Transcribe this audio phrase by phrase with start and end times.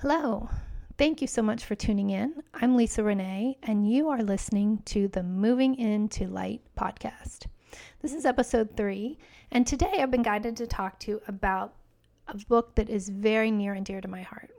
[0.00, 0.48] Hello.
[0.96, 2.42] Thank you so much for tuning in.
[2.54, 7.44] I'm Lisa Renee, and you are listening to the Moving Into Light podcast.
[8.00, 9.18] This is episode three,
[9.50, 11.74] and today I've been guided to talk to you about
[12.28, 14.50] a book that is very near and dear to my heart.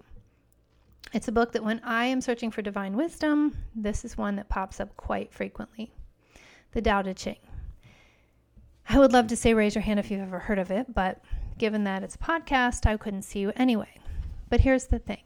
[1.12, 4.48] It's a book that when I am searching for divine wisdom, this is one that
[4.48, 5.92] pops up quite frequently
[6.74, 7.40] The Tao Te Ching.
[8.88, 11.20] I would love to say raise your hand if you've ever heard of it, but
[11.58, 13.98] given that it's a podcast, I couldn't see you anyway.
[14.48, 15.24] But here's the thing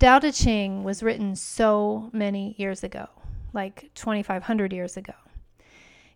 [0.00, 3.06] Tao Te Ching was written so many years ago,
[3.52, 5.12] like 2,500 years ago.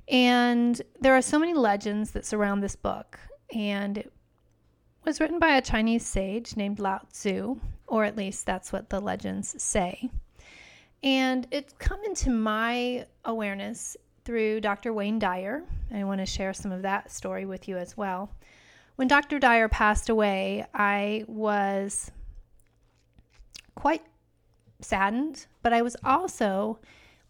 [0.08, 3.20] And there are so many legends that surround this book.
[3.54, 4.10] And it
[5.04, 9.00] was written by a Chinese sage named Lao Tzu, or at least that's what the
[9.00, 10.08] legends say.
[11.02, 14.94] And it's come into my awareness through Dr.
[14.94, 15.62] Wayne Dyer.
[15.92, 18.30] I want to share some of that story with you as well.
[18.96, 19.38] When Dr.
[19.38, 22.10] Dyer passed away, I was
[23.74, 24.02] quite
[24.80, 26.78] saddened, but I was also,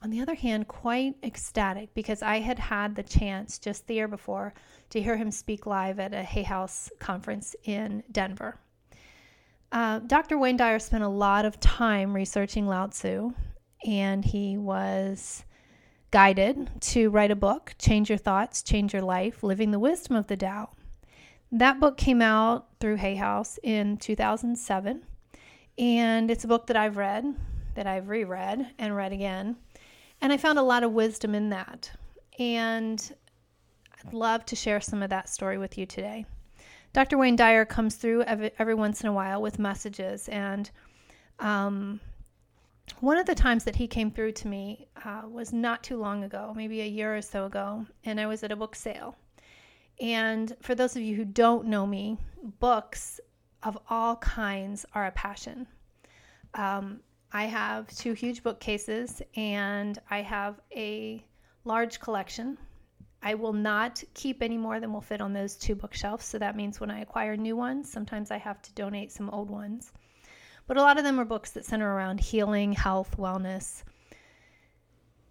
[0.02, 4.08] on the other hand, quite ecstatic because I had had the chance just the year
[4.08, 4.54] before
[4.90, 8.58] to hear him speak live at a Hay House conference in Denver.
[9.72, 10.38] Uh, Dr.
[10.38, 13.32] Wayne Dyer spent a lot of time researching Lao Tzu,
[13.84, 15.44] and he was
[16.10, 20.28] guided to write a book, Change Your Thoughts, Change Your Life, Living the Wisdom of
[20.28, 20.70] the Tao.
[21.50, 25.02] That book came out through Hay House in 2007,
[25.78, 27.34] and it's a book that I've read,
[27.74, 29.56] that I've reread and read again.
[30.20, 31.90] And I found a lot of wisdom in that.
[32.38, 33.12] And
[33.98, 36.26] I'd love to share some of that story with you today.
[36.92, 37.18] Dr.
[37.18, 40.28] Wayne Dyer comes through every, every once in a while with messages.
[40.28, 40.70] And
[41.40, 42.00] um,
[43.00, 46.22] one of the times that he came through to me uh, was not too long
[46.22, 47.84] ago, maybe a year or so ago.
[48.04, 49.16] And I was at a book sale.
[50.00, 52.16] And for those of you who don't know me,
[52.60, 53.20] books
[53.64, 55.66] of all kinds are a passion.
[56.54, 57.00] Um,
[57.32, 61.24] I have two huge bookcases and I have a
[61.64, 62.58] large collection.
[63.22, 66.26] I will not keep any more than will fit on those two bookshelves.
[66.26, 69.50] So that means when I acquire new ones, sometimes I have to donate some old
[69.50, 69.92] ones.
[70.66, 73.82] But a lot of them are books that center around healing, health, wellness,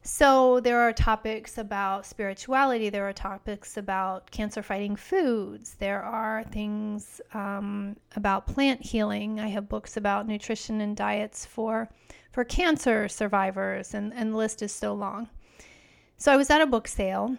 [0.03, 2.90] so there are topics about spirituality.
[2.90, 5.75] There are topics about cancer-fighting foods.
[5.80, 9.40] There are things um, about plant healing.
[9.40, 11.90] I have books about nutrition and diets for
[12.34, 15.30] for cancer survivors, and, and the list is so long.
[16.18, 17.38] So I was at a book sale,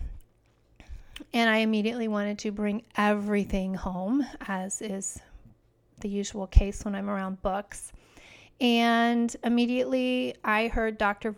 [1.33, 5.19] and I immediately wanted to bring everything home, as is
[6.01, 7.93] the usual case when I'm around books.
[8.61, 11.35] And immediately I heard Dr.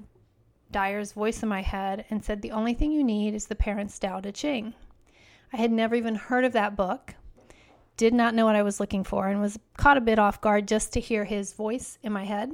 [0.70, 3.98] Dyer's voice in my head and said, The only thing you need is the Parents
[3.98, 4.74] Tao Te Ching.
[5.52, 7.14] I had never even heard of that book,
[7.96, 10.68] did not know what I was looking for, and was caught a bit off guard
[10.68, 12.52] just to hear his voice in my head.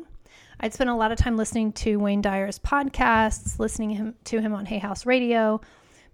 [0.61, 4.55] I'd spent a lot of time listening to Wayne Dyer's podcasts, listening him, to him
[4.55, 5.61] on Hay House Radio,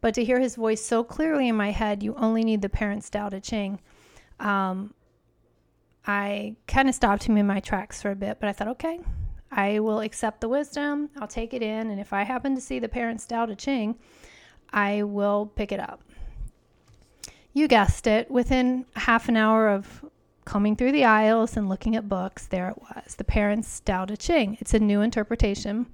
[0.00, 3.10] but to hear his voice so clearly in my head, you only need the Parents
[3.10, 3.80] Tao Te Ching.
[4.40, 4.94] Um,
[6.06, 9.00] I kind of stopped him in my tracks for a bit, but I thought, okay,
[9.50, 12.78] I will accept the wisdom, I'll take it in, and if I happen to see
[12.78, 13.96] the Parents Tao Te Ching,
[14.72, 16.02] I will pick it up.
[17.54, 20.04] You guessed it, within half an hour of
[20.44, 24.16] combing through the aisles and looking at books, there it was the Parents Tao Te
[24.16, 24.56] Ching.
[24.60, 25.86] It's a new interpretation,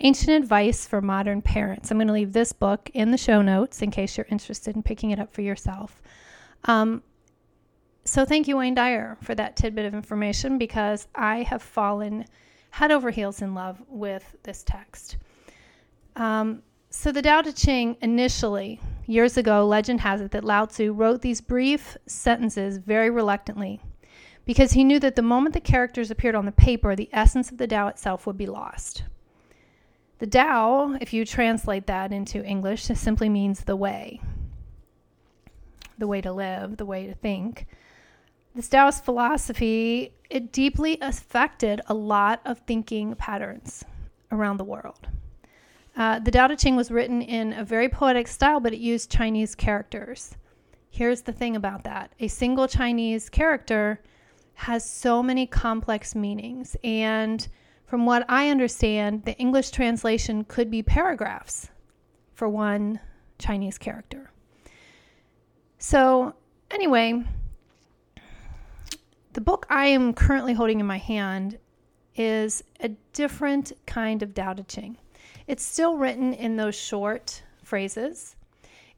[0.00, 1.90] ancient advice for modern parents.
[1.90, 4.82] I'm going to leave this book in the show notes in case you're interested in
[4.82, 6.00] picking it up for yourself.
[6.64, 7.02] Um,
[8.04, 12.24] so, thank you, Wayne Dyer, for that tidbit of information because I have fallen
[12.70, 15.16] head over heels in love with this text.
[16.16, 20.92] Um, so, the Tao Te Ching initially, years ago, legend has it that Lao Tzu
[20.92, 23.80] wrote these brief sentences very reluctantly
[24.48, 27.58] because he knew that the moment the characters appeared on the paper, the essence of
[27.58, 29.02] the Tao itself would be lost.
[30.18, 34.22] The Tao, if you translate that into English, simply means the way,
[35.98, 37.66] the way to live, the way to think.
[38.54, 43.84] This Taoist philosophy, it deeply affected a lot of thinking patterns
[44.32, 45.08] around the world.
[45.96, 49.10] Uh, the Tao Te Ching was written in a very poetic style, but it used
[49.10, 50.36] Chinese characters.
[50.90, 54.00] Here's the thing about that a single Chinese character
[54.54, 56.76] has so many complex meanings.
[56.82, 57.46] And
[57.86, 61.68] from what I understand, the English translation could be paragraphs
[62.34, 63.00] for one
[63.38, 64.30] Chinese character.
[65.78, 66.34] So,
[66.70, 67.24] anyway,
[69.38, 71.58] the book I am currently holding in my hand
[72.16, 74.98] is a different kind of Tao Te Ching.
[75.46, 78.34] It's still written in those short phrases,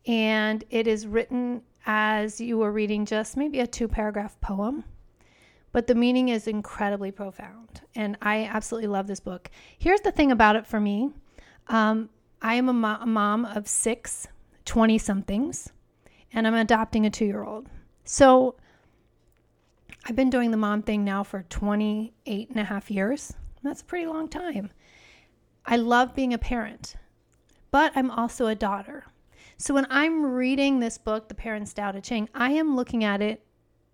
[0.07, 4.85] and it is written as you were reading just maybe a two paragraph poem.
[5.73, 7.83] but the meaning is incredibly profound.
[7.95, 9.51] And I absolutely love this book.
[9.77, 11.11] Here's the thing about it for me
[11.69, 12.09] um,
[12.41, 14.27] I am a, mo- a mom of six
[14.65, 15.71] 20 somethings,
[16.33, 17.69] and I'm adopting a two year old.
[18.05, 18.55] So
[20.05, 23.35] I've been doing the mom thing now for 28 and a half years.
[23.63, 24.71] That's a pretty long time.
[25.67, 26.97] I love being a parent,
[27.71, 29.05] but I'm also a daughter.
[29.59, 33.21] So when I'm reading this book, The Parents Tao Te Ching, I am looking at
[33.21, 33.45] it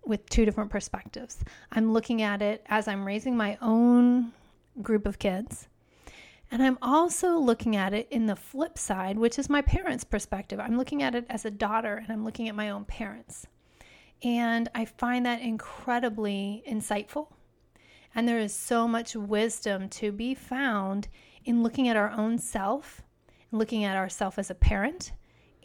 [0.05, 1.43] with two different perspectives.
[1.73, 4.31] I'm looking at it as I'm raising my own
[4.81, 5.67] group of kids.
[6.49, 10.61] And I'm also looking at it in the flip side, which is my parents' perspective.
[10.61, 13.45] I'm looking at it as a daughter and I'm looking at my own parents.
[14.23, 17.27] And I find that incredibly insightful.
[18.15, 21.07] And there is so much wisdom to be found
[21.45, 23.03] in looking at our own self,
[23.51, 25.11] looking at ourself as a parent,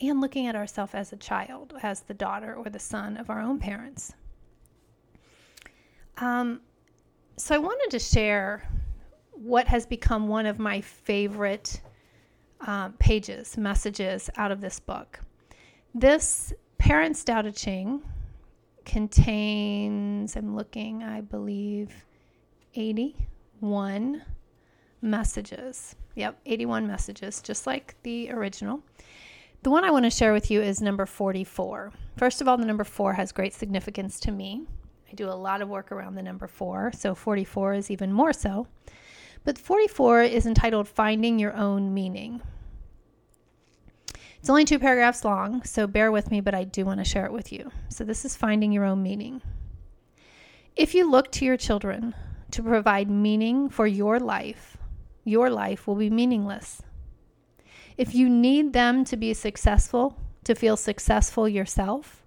[0.01, 3.41] and looking at ourself as a child, as the daughter or the son of our
[3.41, 4.13] own parents.
[6.19, 6.61] Um,
[7.37, 8.69] so I wanted to share
[9.33, 11.81] what has become one of my favorite
[12.61, 15.21] um, pages, messages out of this book.
[15.95, 18.03] This Parents Tao Te Ching
[18.85, 22.05] contains, I'm looking, I believe,
[22.75, 24.23] 81
[25.01, 25.97] messages.
[26.15, 28.83] Yep, 81 messages, just like the original.
[29.63, 31.93] The one I want to share with you is number 44.
[32.17, 34.67] First of all, the number four has great significance to me.
[35.11, 38.33] I do a lot of work around the number four, so 44 is even more
[38.33, 38.67] so.
[39.45, 42.43] But 44 is entitled Finding Your Own Meaning.
[44.43, 47.27] It's only two paragraphs long, so bear with me, but I do want to share
[47.27, 47.71] it with you.
[47.89, 49.41] So, this is Finding Your Own Meaning.
[50.75, 52.13] If you look to your children
[52.51, 54.77] to provide meaning for your life,
[55.23, 56.83] your life will be meaningless.
[57.97, 62.25] If you need them to be successful, to feel successful yourself,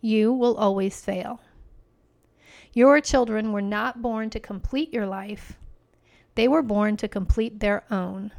[0.00, 1.42] you will always fail.
[2.72, 5.58] Your children were not born to complete your life,
[6.34, 8.32] they were born to complete their own.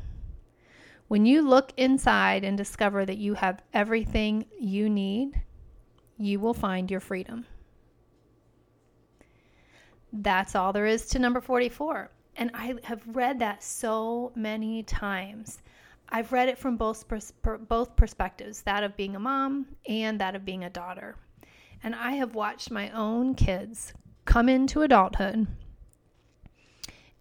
[1.07, 5.42] When you look inside and discover that you have everything you need,
[6.18, 7.45] you will find your freedom.
[10.12, 12.09] That's all there is to number 44.
[12.36, 15.62] And I have read that so many times.
[16.09, 17.33] I've read it from both pers-
[17.68, 21.15] both perspectives, that of being a mom and that of being a daughter.
[21.83, 23.94] And I have watched my own kids
[24.25, 25.48] come into adulthood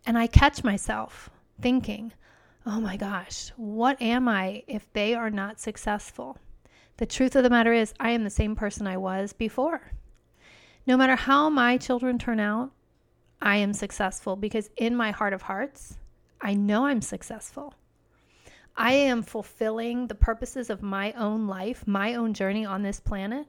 [0.06, 1.29] and I catch myself
[1.61, 2.12] thinking,
[2.67, 6.37] oh my gosh, what am I if they are not successful?
[6.97, 9.93] The truth of the matter is, I am the same person I was before.
[10.85, 12.73] No matter how my children turn out,
[13.41, 15.97] I am successful because in my heart of hearts,
[16.41, 17.75] I know I'm successful.
[18.77, 23.47] I am fulfilling the purposes of my own life, my own journey on this planet,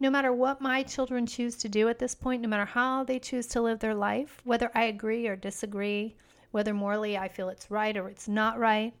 [0.00, 3.18] no matter what my children choose to do at this point, no matter how they
[3.18, 6.16] choose to live their life, whether I agree or disagree,
[6.54, 8.94] whether morally I feel it's right or it's not right,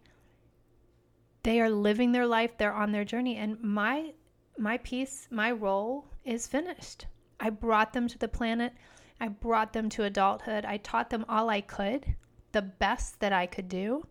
[1.44, 4.12] they are living their life, they're on their journey and my
[4.58, 7.06] my piece, my role is finished.
[7.38, 8.72] I brought them to the planet.
[9.20, 10.64] I brought them to adulthood.
[10.64, 12.14] I taught them all I could,
[12.52, 14.06] the best that I could do.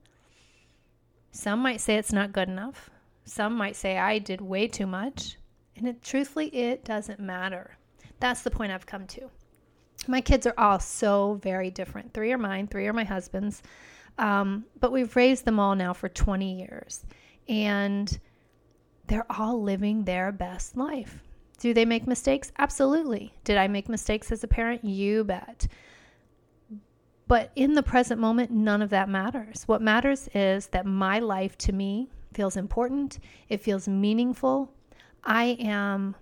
[1.32, 2.90] Some might say it's not good enough.
[3.26, 5.38] Some might say I did way too much.
[5.76, 7.78] And it, truthfully, it doesn't matter.
[8.20, 9.30] That's the point I've come to.
[10.08, 12.14] My kids are all so very different.
[12.14, 13.62] Three are mine, three are my husband's.
[14.18, 17.06] Um, but we've raised them all now for 20 years.
[17.48, 18.20] And
[19.08, 21.22] they're all living their best life.
[21.60, 22.52] Do they make mistakes?
[22.58, 23.34] Absolutely.
[23.44, 24.84] Did I make mistakes as a parent?
[24.84, 25.68] You bet.
[27.28, 29.64] But in the present moment, none of that matters.
[29.66, 34.72] What matters is that my life to me feels important, it feels meaningful,
[35.24, 36.16] I am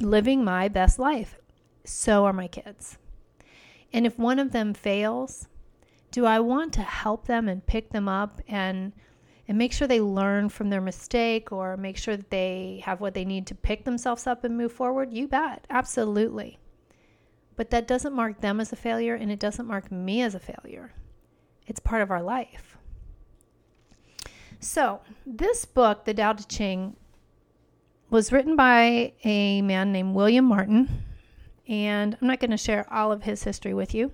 [0.00, 1.38] living my best life.
[1.84, 2.98] So are my kids.
[3.92, 5.48] And if one of them fails,
[6.10, 8.92] do I want to help them and pick them up and
[9.48, 13.12] and make sure they learn from their mistake or make sure that they have what
[13.12, 15.12] they need to pick themselves up and move forward?
[15.12, 15.66] You bet.
[15.68, 16.58] Absolutely.
[17.56, 20.40] But that doesn't mark them as a failure and it doesn't mark me as a
[20.40, 20.92] failure.
[21.66, 22.78] It's part of our life.
[24.60, 26.96] So, this book, The Tao Te Ching,
[28.10, 31.04] was written by a man named William Martin.
[31.68, 34.12] And I'm not going to share all of his history with you.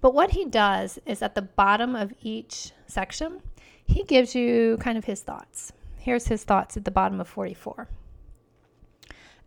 [0.00, 3.40] But what he does is at the bottom of each section,
[3.84, 5.72] he gives you kind of his thoughts.
[5.96, 7.88] Here's his thoughts at the bottom of 44.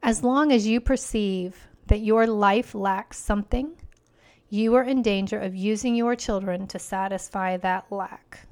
[0.01, 3.73] As long as you perceive that your life lacks something,
[4.49, 8.47] you are in danger of using your children to satisfy that lack.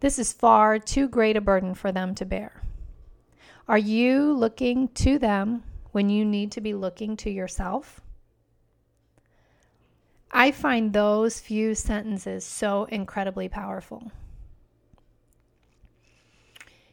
[0.00, 2.62] This is far too great a burden for them to bear.
[3.68, 5.62] Are you looking to them
[5.94, 8.00] when you need to be looking to yourself?
[10.32, 14.10] I find those few sentences so incredibly powerful.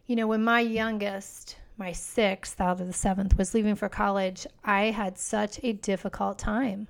[0.05, 4.45] You know, when my youngest, my sixth out of the seventh, was leaving for college,
[4.63, 6.87] I had such a difficult time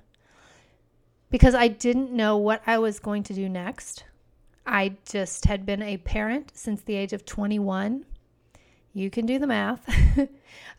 [1.30, 4.04] because I didn't know what I was going to do next.
[4.66, 8.04] I just had been a parent since the age of 21.
[8.92, 9.86] You can do the math.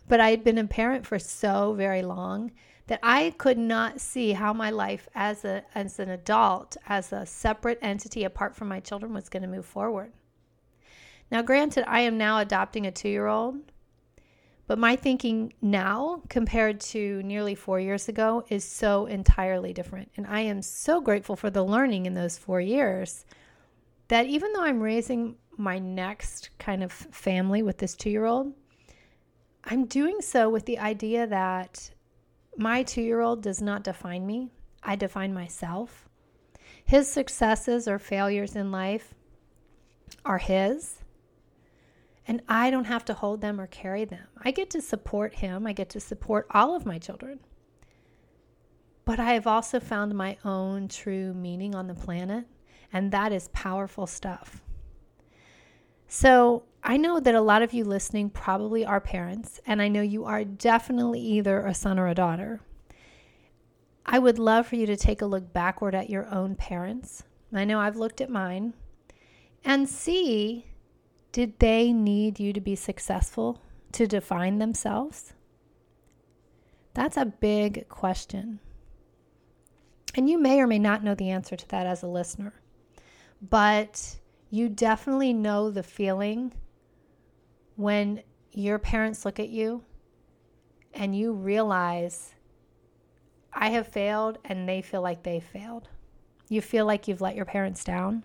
[0.08, 2.52] but I had been a parent for so very long
[2.88, 7.26] that I could not see how my life as a as an adult, as a
[7.26, 10.12] separate entity apart from my children was going to move forward.
[11.32, 13.56] Now, granted, I am now adopting a 2-year-old,
[14.68, 20.28] but my thinking now compared to nearly 4 years ago is so entirely different, and
[20.28, 23.26] I am so grateful for the learning in those 4 years
[24.08, 28.54] that even though I'm raising my next kind of family with this 2-year-old,
[29.64, 31.92] I'm doing so with the idea that
[32.58, 34.52] my two year old does not define me,
[34.84, 36.10] I define myself.
[36.86, 39.14] His successes or failures in life
[40.26, 41.04] are his,
[42.28, 44.28] and I don't have to hold them or carry them.
[44.44, 47.40] I get to support him, I get to support all of my children.
[49.06, 52.46] But I have also found my own true meaning on the planet,
[52.94, 54.62] and that is powerful stuff.
[56.08, 60.02] So, I know that a lot of you listening probably are parents, and I know
[60.02, 62.62] you are definitely either a son or a daughter.
[64.06, 67.24] I would love for you to take a look backward at your own parents.
[67.54, 68.74] I know I've looked at mine
[69.64, 70.68] and see
[71.32, 73.60] did they need you to be successful
[73.94, 75.34] to define themselves?
[76.94, 78.60] That's a big question.
[80.16, 82.54] And you may or may not know the answer to that as a listener,
[83.50, 84.20] but
[84.50, 86.54] you definitely know the feeling
[87.76, 88.22] when
[88.52, 89.84] your parents look at you
[90.94, 92.36] and you realize
[93.52, 95.90] I have failed and they feel like they failed.
[96.50, 98.24] You feel like you've let your parents down.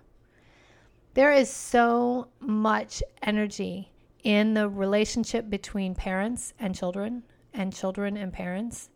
[1.15, 3.91] There is so much energy
[4.23, 8.91] in the relationship between parents and children and children and parents.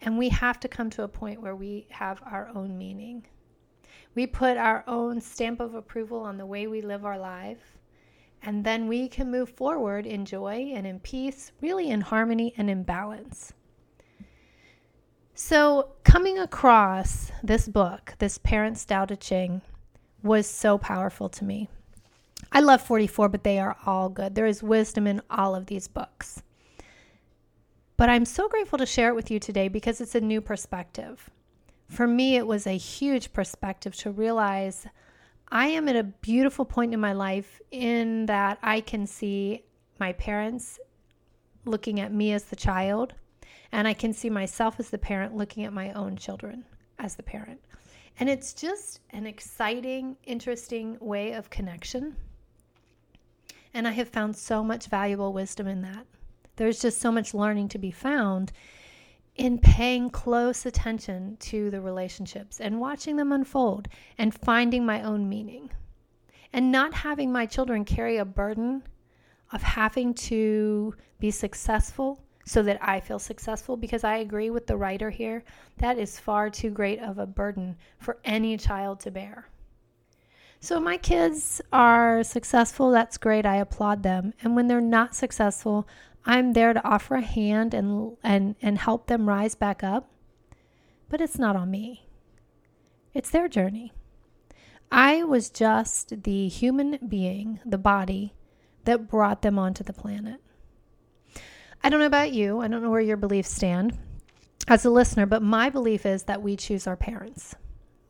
[0.00, 3.26] And we have to come to a point where we have our own meaning.
[4.14, 7.78] We put our own stamp of approval on the way we live our life
[8.42, 12.68] and then we can move forward in joy and in peace, really in harmony and
[12.68, 13.52] in balance.
[15.34, 19.62] So, coming across this book, this Parents Tao Te Ching,
[20.22, 21.68] was so powerful to me.
[22.50, 24.34] I love 44, but they are all good.
[24.34, 26.42] There is wisdom in all of these books.
[27.96, 31.30] But I'm so grateful to share it with you today because it's a new perspective.
[31.92, 34.86] For me, it was a huge perspective to realize
[35.48, 39.66] I am at a beautiful point in my life in that I can see
[40.00, 40.80] my parents
[41.66, 43.12] looking at me as the child,
[43.72, 46.64] and I can see myself as the parent looking at my own children
[46.98, 47.60] as the parent.
[48.18, 52.16] And it's just an exciting, interesting way of connection.
[53.74, 56.06] And I have found so much valuable wisdom in that.
[56.56, 58.50] There's just so much learning to be found
[59.36, 65.28] in paying close attention to the relationships and watching them unfold and finding my own
[65.28, 65.70] meaning
[66.52, 68.82] and not having my children carry a burden
[69.52, 74.76] of having to be successful so that I feel successful because I agree with the
[74.76, 75.44] writer here.
[75.78, 79.48] That is far too great of a burden for any child to bear.
[80.60, 83.44] So, my kids are successful, that's great.
[83.44, 84.32] I applaud them.
[84.42, 85.88] And when they're not successful,
[86.24, 90.10] I'm there to offer a hand and and and help them rise back up.
[91.08, 92.08] But it's not on me.
[93.12, 93.92] It's their journey.
[94.90, 98.34] I was just the human being, the body
[98.84, 100.40] that brought them onto the planet.
[101.82, 102.60] I don't know about you.
[102.60, 103.98] I don't know where your beliefs stand
[104.68, 107.54] as a listener, but my belief is that we choose our parents.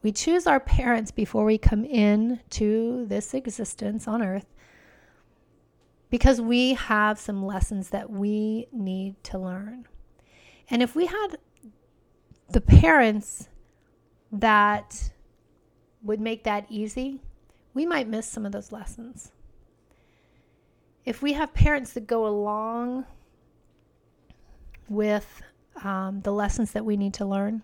[0.02, 4.46] We choose our parents before we come in to this existence on earth
[6.12, 9.86] because we have some lessons that we need to learn.
[10.68, 11.38] And if we had
[12.50, 13.48] the parents
[14.30, 15.10] that
[16.02, 17.20] would make that easy,
[17.72, 19.32] we might miss some of those lessons.
[21.06, 23.06] If we have parents that go along
[24.90, 25.40] with
[25.82, 27.62] um, the lessons that we need to learn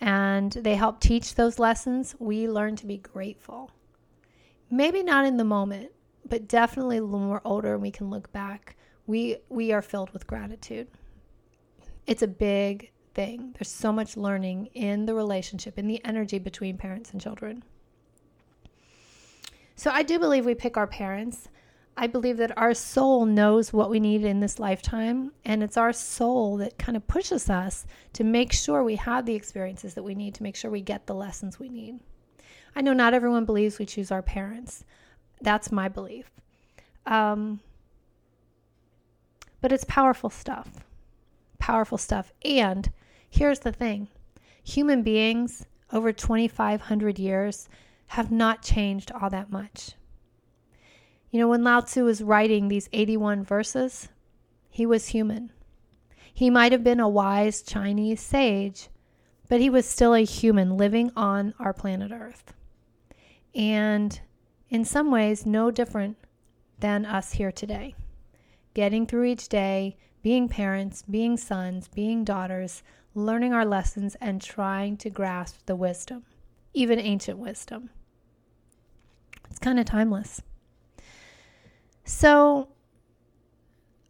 [0.00, 3.72] and they help teach those lessons, we learn to be grateful.
[4.70, 5.90] Maybe not in the moment,
[6.28, 10.26] but definitely when we're older and we can look back, we we are filled with
[10.26, 10.88] gratitude.
[12.06, 13.54] It's a big thing.
[13.58, 17.64] There's so much learning in the relationship, in the energy between parents and children.
[19.74, 21.48] So I do believe we pick our parents.
[21.96, 25.92] I believe that our soul knows what we need in this lifetime, and it's our
[25.92, 30.14] soul that kind of pushes us to make sure we have the experiences that we
[30.14, 31.98] need to make sure we get the lessons we need.
[32.76, 34.84] I know not everyone believes we choose our parents.
[35.40, 36.30] That's my belief.
[37.06, 37.60] Um,
[39.60, 40.84] but it's powerful stuff.
[41.58, 42.32] Powerful stuff.
[42.44, 42.90] And
[43.28, 44.08] here's the thing
[44.62, 47.68] human beings over 2,500 years
[48.08, 49.92] have not changed all that much.
[51.30, 54.08] You know, when Lao Tzu was writing these 81 verses,
[54.70, 55.50] he was human.
[56.32, 58.88] He might have been a wise Chinese sage,
[59.48, 62.54] but he was still a human living on our planet Earth.
[63.54, 64.20] And
[64.70, 66.16] in some ways, no different
[66.78, 67.94] than us here today.
[68.74, 72.82] Getting through each day, being parents, being sons, being daughters,
[73.14, 76.24] learning our lessons, and trying to grasp the wisdom,
[76.74, 77.90] even ancient wisdom.
[79.50, 80.42] It's kind of timeless.
[82.04, 82.68] So,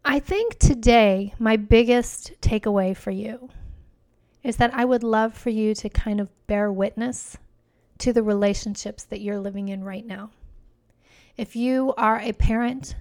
[0.03, 3.49] I think today my biggest takeaway for you
[4.43, 7.37] is that I would love for you to kind of bear witness
[7.99, 10.31] to the relationships that you're living in right now.
[11.39, 12.97] If you are a parent,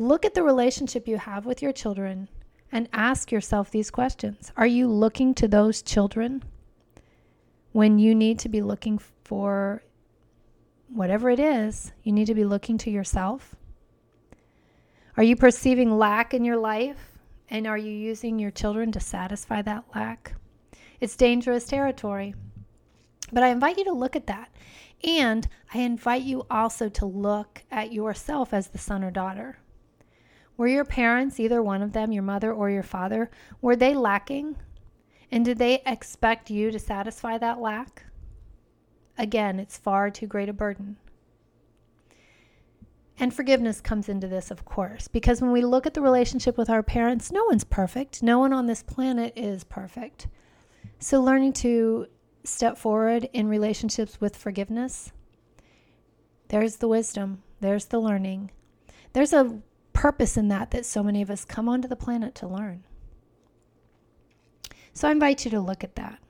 [0.00, 2.28] look at the relationship you have with your children
[2.72, 6.42] and ask yourself these questions Are you looking to those children
[7.70, 9.84] when you need to be looking for
[10.88, 11.92] whatever it is?
[12.02, 13.54] You need to be looking to yourself.
[15.16, 17.12] Are you perceiving lack in your life?
[17.48, 20.34] And are you using your children to satisfy that lack?
[21.00, 22.34] It's dangerous territory.
[23.32, 24.50] But I invite you to look at that.
[25.04, 29.58] And I invite you also to look at yourself as the son or daughter.
[30.56, 33.30] Were your parents, either one of them, your mother or your father,
[33.60, 34.56] were they lacking?
[35.30, 38.06] And did they expect you to satisfy that lack?
[39.18, 40.96] Again, it's far too great a burden.
[43.18, 46.70] And forgiveness comes into this, of course, because when we look at the relationship with
[46.70, 48.22] our parents, no one's perfect.
[48.22, 50.28] No one on this planet is perfect.
[50.98, 52.06] So, learning to
[52.44, 55.12] step forward in relationships with forgiveness,
[56.48, 58.50] there's the wisdom, there's the learning.
[59.12, 59.60] There's a
[59.92, 62.84] purpose in that that so many of us come onto the planet to learn.
[64.92, 66.20] So, I invite you to look at that.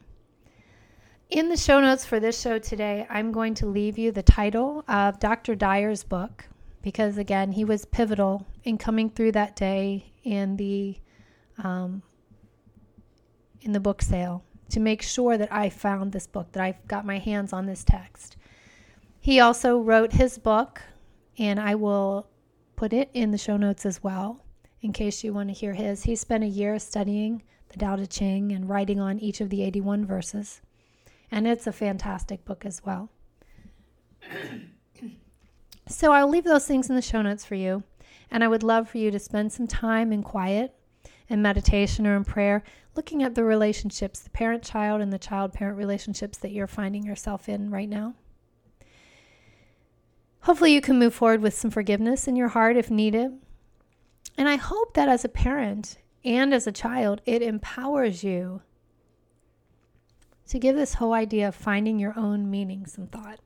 [1.28, 4.84] In the show notes for this show today, I'm going to leave you the title
[4.88, 5.54] of Dr.
[5.54, 6.46] Dyer's book,
[6.80, 10.96] because again, he was pivotal in coming through that day in the
[11.62, 12.02] um,
[13.60, 17.07] in the book sale to make sure that I found this book, that I've got
[17.07, 18.37] my hands on this text.
[19.20, 20.83] He also wrote his book,
[21.38, 22.29] and I will
[22.77, 24.44] put it in the show notes as well
[24.83, 26.03] in case you want to hear his.
[26.03, 29.62] He spent a year studying the Tao Te Ching and writing on each of the
[29.62, 30.61] 81 verses,
[31.31, 33.11] and it's a fantastic book as well.
[35.87, 37.83] So I'll leave those things in the show notes for you.
[38.31, 40.74] And I would love for you to spend some time in quiet
[41.28, 42.62] in meditation or in prayer,
[42.94, 47.04] looking at the relationships, the parent child and the child parent relationships that you're finding
[47.04, 48.14] yourself in right now.
[50.42, 53.38] Hopefully, you can move forward with some forgiveness in your heart if needed.
[54.37, 58.62] And I hope that as a parent and as a child, it empowers you
[60.48, 63.40] to give this whole idea of finding your own meaning some thought.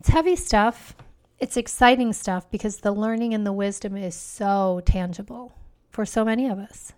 [0.00, 0.96] It's heavy stuff.
[1.42, 5.52] It's exciting stuff because the learning and the wisdom is so tangible
[5.90, 6.92] for so many of us.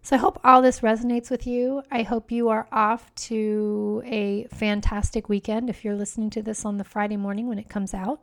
[0.00, 1.82] So I hope all this resonates with you.
[1.90, 6.78] I hope you are off to a fantastic weekend if you're listening to this on
[6.78, 8.22] the Friday morning when it comes out.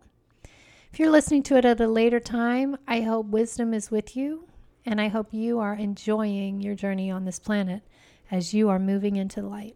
[0.91, 4.47] If you're listening to it at a later time, I hope wisdom is with you
[4.83, 7.83] and I hope you are enjoying your journey on this planet
[8.31, 9.75] as you are moving into the light.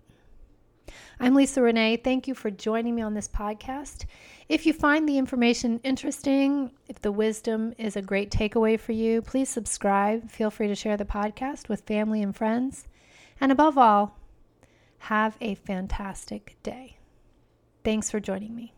[1.20, 1.98] I'm Lisa Renee.
[1.98, 4.06] Thank you for joining me on this podcast.
[4.50, 9.22] If you find the information interesting, if the wisdom is a great takeaway for you,
[9.22, 10.30] please subscribe.
[10.30, 12.88] Feel free to share the podcast with family and friends.
[13.40, 14.18] And above all,
[15.00, 16.98] have a fantastic day.
[17.84, 18.74] Thanks for joining me.